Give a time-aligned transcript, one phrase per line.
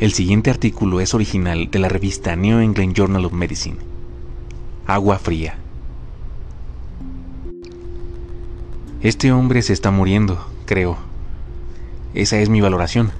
[0.00, 3.76] El siguiente artículo es original de la revista New England Journal of Medicine.
[4.86, 5.58] Agua fría.
[9.02, 10.96] Este hombre se está muriendo, creo.
[12.14, 13.12] Esa es mi valoración.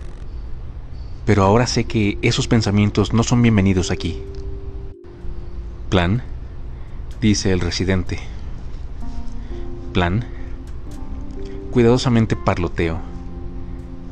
[1.26, 4.22] Pero ahora sé que esos pensamientos no son bienvenidos aquí.
[5.90, 6.22] ¿Plan?
[7.20, 8.20] dice el residente.
[9.92, 10.24] ¿Plan?
[11.72, 13.00] Cuidadosamente parloteo.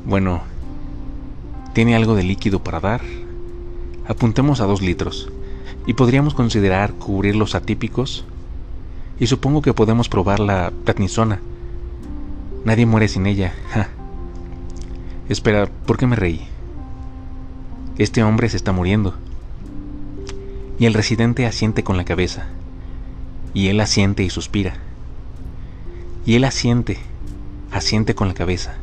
[0.05, 0.43] Bueno,
[1.73, 3.03] ¿tiene algo de líquido para dar?
[4.07, 5.31] Apuntemos a dos litros.
[5.87, 8.25] ¿Y podríamos considerar cubrir los atípicos?
[9.21, 11.41] Y supongo que podemos probar la platnisona.
[12.65, 13.55] Nadie muere sin ella.
[15.29, 16.47] Espera, ¿por qué me reí?
[17.99, 19.15] Este hombre se está muriendo.
[20.79, 22.47] Y el residente asiente con la cabeza.
[23.55, 24.75] Y él asiente y suspira.
[26.25, 26.99] Y él asiente,
[27.73, 28.77] asiente con la cabeza.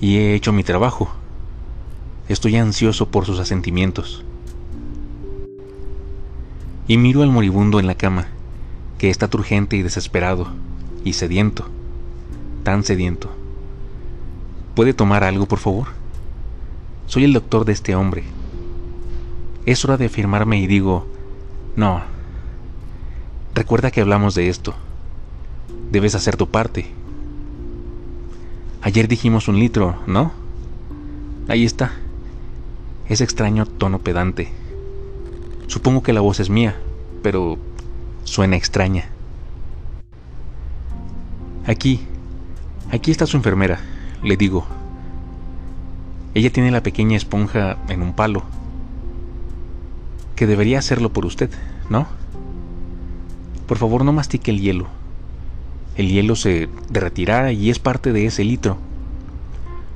[0.00, 1.10] Y he hecho mi trabajo.
[2.30, 4.22] Estoy ansioso por sus asentimientos.
[6.86, 8.28] Y miro al moribundo en la cama,
[8.98, 10.46] que está turgente y desesperado,
[11.04, 11.66] y sediento,
[12.62, 13.32] tan sediento.
[14.76, 15.88] ¿Puede tomar algo, por favor?
[17.08, 18.22] Soy el doctor de este hombre.
[19.66, 21.08] Es hora de afirmarme y digo,
[21.74, 22.00] no.
[23.56, 24.74] Recuerda que hablamos de esto.
[25.90, 26.92] Debes hacer tu parte.
[28.82, 30.30] Ayer dijimos un litro, ¿no?
[31.48, 31.90] Ahí está.
[33.10, 34.48] Ese extraño tono pedante.
[35.66, 36.76] Supongo que la voz es mía,
[37.24, 37.58] pero
[38.22, 39.06] suena extraña.
[41.66, 42.06] Aquí,
[42.92, 43.80] aquí está su enfermera,
[44.22, 44.64] le digo,
[46.34, 48.44] ella tiene la pequeña esponja en un palo.
[50.36, 51.50] Que debería hacerlo por usted,
[51.88, 52.06] ¿no?
[53.66, 54.86] Por favor, no mastique el hielo.
[55.96, 58.78] El hielo se derretirá y es parte de ese litro.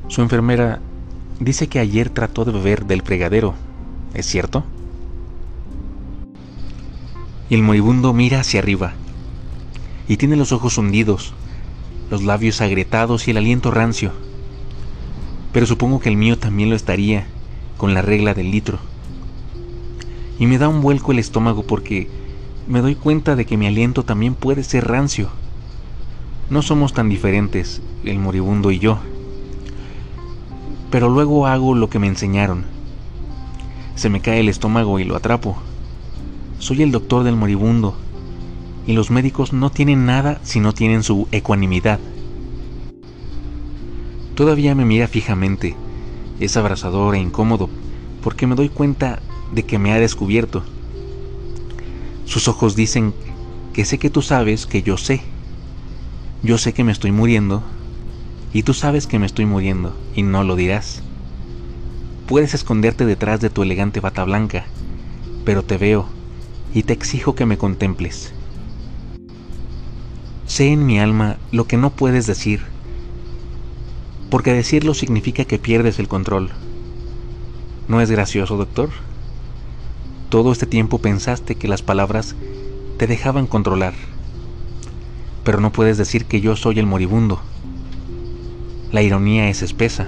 [0.09, 0.81] Su enfermera
[1.41, 3.55] dice que ayer trató de beber del fregadero.
[4.15, 4.65] ¿Es cierto?
[7.51, 8.95] Y el moribundo mira hacia arriba
[10.07, 11.35] y tiene los ojos hundidos,
[12.11, 14.13] los labios agrietados y el aliento rancio
[15.55, 17.29] pero supongo que el mío también lo estaría,
[17.79, 18.81] con la regla del litro.
[20.37, 22.09] Y me da un vuelco el estómago porque
[22.67, 25.29] me doy cuenta de que mi aliento también puede ser rancio.
[26.51, 28.99] No somos tan diferentes, el moribundo y yo.
[30.95, 32.67] Pero luego hago lo que me enseñaron.
[33.97, 35.57] Se me cae el estómago y lo atrapo.
[36.61, 37.97] Soy el doctor del moribundo,
[38.87, 41.99] y los médicos no tienen nada si no tienen su ecuanimidad.
[44.37, 45.75] Todavía me mira fijamente.
[46.39, 47.69] Es abrasador e incómodo
[48.23, 49.21] porque me doy cuenta
[49.53, 50.63] de que me ha descubierto.
[52.25, 53.13] Sus ojos dicen
[53.73, 55.23] que sé que tú sabes que yo sé.
[56.45, 57.65] Yo sé que me estoy muriendo
[58.55, 61.03] y tú sabes que me estoy muriendo y no lo dirás.
[62.27, 64.65] Puedes esconderte detrás de tu elegante bata blanca,
[65.45, 66.09] pero te veo
[66.73, 68.33] y te exijo que me contemples.
[70.47, 72.63] Sé en mi alma lo que no puedes decir
[74.31, 76.51] porque decirlo significa que pierdes el control.
[77.87, 78.91] ¿No es gracioso, doctor?
[80.29, 82.35] Todo este tiempo pensaste que las palabras
[82.99, 83.95] te dejaban controlar,
[85.45, 87.54] pero no puedes decir que yo soy el moribundo.
[88.95, 90.07] La ironía es espesa.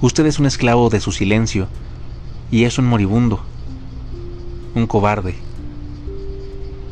[0.00, 1.68] Usted es un esclavo de su silencio
[2.50, 3.40] y es un moribundo,
[4.74, 5.34] un cobarde.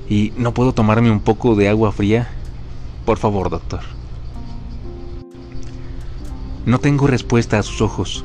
[0.07, 2.29] ¿Y no puedo tomarme un poco de agua fría?
[3.07, 3.81] Por favor, doctor.
[6.67, 8.23] No tengo respuesta a sus ojos.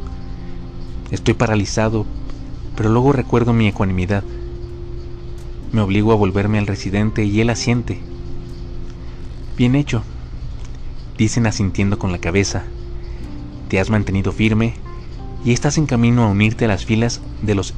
[1.12, 2.06] Estoy paralizado,
[2.76, 4.26] pero luego recuerdo mi ecuanimidad.
[5.72, 8.02] Me obligo a volverme al residente y él asiente.
[9.56, 10.04] Bien hecho,
[11.20, 12.64] dicen asintiendo con la cabeza.
[13.70, 14.74] Te has mantenido firme
[15.46, 17.76] y estás en camino a unirte a las filas de los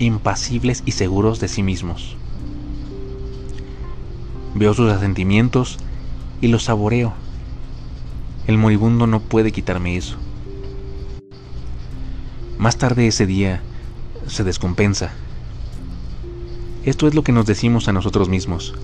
[0.00, 2.16] impasibles y seguros de sí mismos.
[4.56, 5.78] Veo sus asentimientos
[6.40, 7.14] y los saboreo
[8.46, 10.16] el moribundo no puede quitarme eso.
[12.58, 13.62] Más tarde ese día
[14.26, 15.12] se descompensa.
[16.84, 18.74] Esto es lo que nos decimos a nosotros mismos,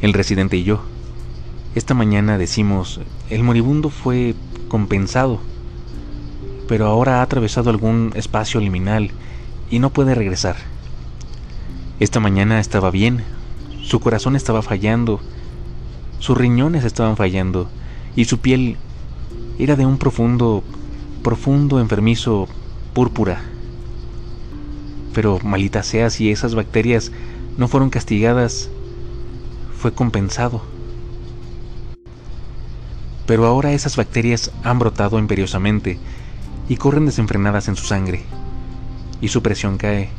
[0.00, 0.82] el residente y yo.
[1.74, 4.34] Esta mañana decimos, el moribundo fue
[4.68, 5.40] compensado,
[6.68, 9.10] pero ahora ha atravesado algún espacio liminal
[9.70, 10.56] y no puede regresar.
[11.98, 13.24] Esta mañana estaba bien,
[13.82, 15.20] su corazón estaba fallando,
[16.18, 17.70] sus riñones estaban fallando
[18.16, 18.76] y su piel
[19.58, 20.62] era de un profundo,
[21.22, 22.48] profundo, enfermizo
[22.92, 23.40] púrpura.
[25.14, 27.12] Pero malita sea si esas bacterias
[27.56, 28.68] no fueron castigadas,
[29.78, 30.60] fue compensado.
[33.32, 35.98] Pero ahora esas bacterias han brotado imperiosamente
[36.68, 38.24] y corren desenfrenadas en su sangre,
[39.22, 40.10] y su presión cae,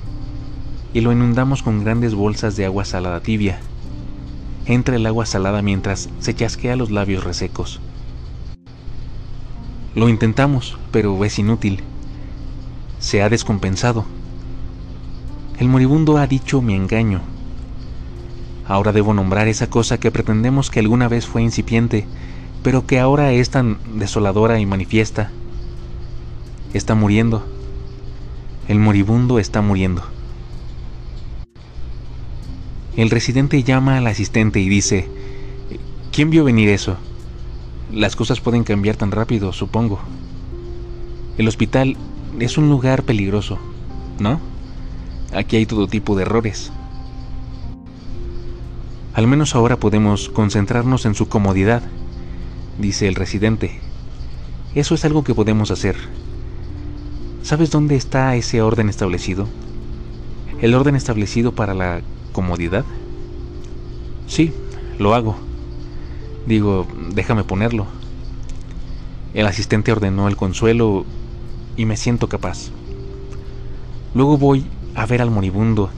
[0.96, 3.60] y lo inundamos con grandes bolsas de agua salada tibia.
[4.66, 7.82] Entra el agua salada mientras se chasquea los labios resecos.
[9.94, 11.84] Lo intentamos, pero es inútil.
[12.98, 14.06] Se ha descompensado.
[15.60, 17.22] El moribundo ha dicho mi engaño.
[18.68, 22.08] Ahora debo nombrar esa cosa que pretendemos que alguna vez fue incipiente,
[22.64, 25.32] pero que ahora es tan desoladora y manifiesta.
[26.74, 27.46] Está muriendo.
[28.68, 30.02] El moribundo está muriendo.
[32.96, 35.10] El residente llama al asistente y dice,
[36.12, 36.96] ¿quién vio venir eso?
[37.92, 40.00] Las cosas pueden cambiar tan rápido, supongo.
[41.38, 41.98] El hospital
[42.40, 43.58] es un lugar peligroso,
[44.20, 44.40] ¿no?
[45.34, 46.72] Aquí hay todo tipo de errores.
[49.14, 51.84] Al menos ahora podemos concentrarnos en su comodidad,
[52.78, 53.80] dice el residente.
[54.76, 55.96] Eso es algo que podemos hacer.
[57.44, 59.48] ¿Sabes dónde está ese orden establecido?
[60.62, 62.86] ¿El orden establecido para la comodidad?
[64.28, 64.54] Sí,
[64.98, 65.36] lo hago.
[66.48, 67.86] Digo, déjame ponerlo.
[69.34, 71.06] El asistente ordenó el consuelo
[71.76, 72.70] y me siento capaz.
[74.14, 74.66] Luego voy
[74.96, 75.90] a ver al moribundo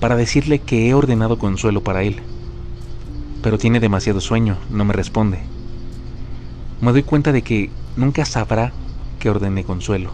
[0.00, 2.20] para decirle que he ordenado consuelo para él.
[3.42, 5.53] Pero tiene demasiado sueño, no me responde.
[6.80, 8.72] Me doy cuenta de que nunca sabrá
[9.18, 10.10] que ordené consuelo.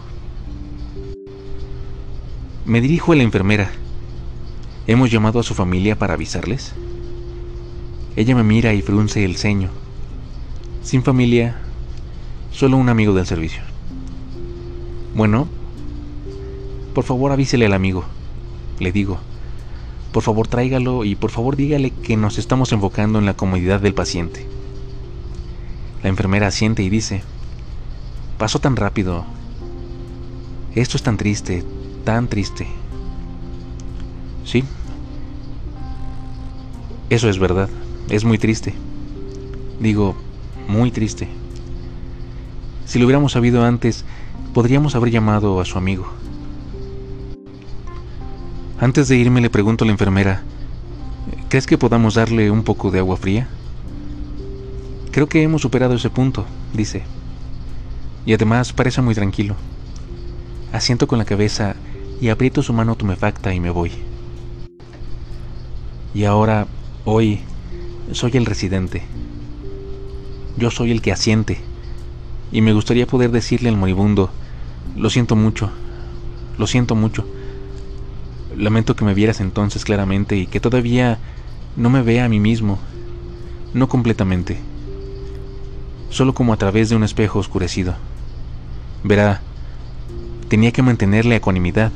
[2.65, 3.71] Me dirijo a la enfermera.
[4.87, 6.73] ¿Hemos llamado a su familia para avisarles?
[8.15, 9.69] Ella me mira y frunce el ceño.
[10.83, 11.57] Sin familia,
[12.51, 13.63] solo un amigo del servicio.
[15.15, 15.47] Bueno,
[16.93, 18.05] por favor avísele al amigo,
[18.79, 19.19] le digo.
[20.11, 23.93] Por favor tráigalo y por favor dígale que nos estamos enfocando en la comodidad del
[23.93, 24.45] paciente.
[26.03, 27.21] La enfermera asiente y dice,
[28.37, 29.25] pasó tan rápido.
[30.73, 31.63] Esto es tan triste,
[32.03, 32.67] tan triste.
[34.43, 34.63] Sí,
[37.11, 37.69] eso es verdad.
[38.09, 38.73] Es muy triste.
[39.81, 40.15] Digo,
[40.67, 41.27] muy triste.
[42.85, 44.05] Si lo hubiéramos sabido antes,
[44.53, 46.07] podríamos haber llamado a su amigo.
[48.79, 50.41] Antes de irme le pregunto a la enfermera,
[51.49, 53.49] ¿crees que podamos darle un poco de agua fría?
[55.11, 57.03] Creo que hemos superado ese punto, dice.
[58.25, 59.57] Y además parece muy tranquilo.
[60.71, 61.75] Asiento con la cabeza
[62.21, 63.91] y aprieto su mano tumefacta y me voy.
[66.13, 66.65] Y ahora,
[67.03, 67.41] hoy,
[68.13, 69.03] soy el residente.
[70.55, 71.57] Yo soy el que asiente.
[72.53, 74.29] Y me gustaría poder decirle al moribundo,
[74.95, 75.71] lo siento mucho,
[76.57, 77.25] lo siento mucho.
[78.55, 81.19] Lamento que me vieras entonces claramente y que todavía
[81.75, 82.79] no me vea a mí mismo,
[83.73, 84.57] no completamente,
[86.11, 87.95] solo como a través de un espejo oscurecido.
[89.03, 89.41] Verá,
[90.49, 91.91] tenía que mantenerle ecuanimidad.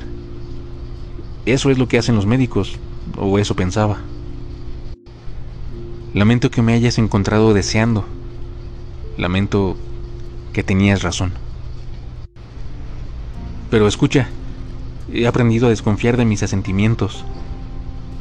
[1.45, 2.79] Eso es lo que hacen los médicos,
[3.17, 4.00] o eso pensaba.
[6.13, 8.06] Lamento que me hayas encontrado deseando.
[9.17, 9.75] Lamento
[10.53, 11.33] que tenías razón.
[13.69, 14.29] Pero escucha,
[15.11, 17.25] he aprendido a desconfiar de mis asentimientos.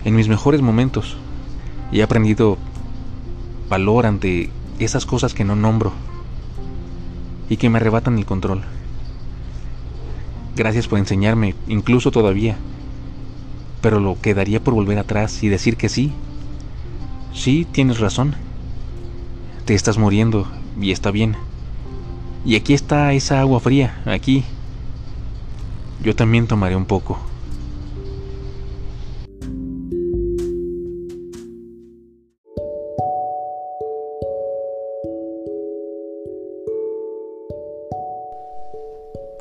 [0.04, 1.16] En mis mejores momentos.
[1.92, 2.58] Y he aprendido
[3.68, 5.92] valor ante esas cosas que no nombro.
[7.48, 8.62] Y que me arrebatan el control.
[10.56, 12.56] Gracias por enseñarme, incluso todavía.
[13.80, 16.12] Pero lo quedaría por volver atrás y decir que sí,
[17.34, 18.36] Sí, tienes razón.
[19.64, 20.46] Te estás muriendo
[20.80, 21.36] y está bien.
[22.46, 24.44] Y aquí está esa agua fría, aquí.
[26.02, 27.18] Yo también tomaré un poco.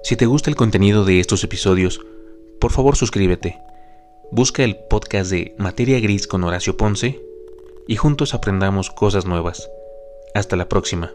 [0.03, 2.01] Si te gusta el contenido de estos episodios,
[2.59, 3.61] por favor suscríbete.
[4.31, 7.21] Busca el podcast de Materia Gris con Horacio Ponce
[7.87, 9.69] y juntos aprendamos cosas nuevas.
[10.33, 11.13] Hasta la próxima.